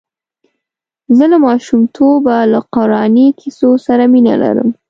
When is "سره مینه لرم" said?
3.85-4.69